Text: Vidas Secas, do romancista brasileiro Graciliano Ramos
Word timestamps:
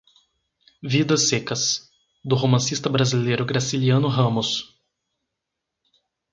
Vidas 0.81 1.29
Secas, 1.29 1.91
do 2.25 2.33
romancista 2.35 2.89
brasileiro 2.89 3.45
Graciliano 3.45 4.07
Ramos 4.07 4.75